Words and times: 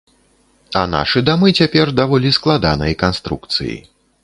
А 0.79 0.81
нашы 0.93 1.21
дамы 1.27 1.51
цяпер 1.59 1.93
даволі 2.01 2.33
складанай 2.39 2.99
канструкцыі. 3.07 3.79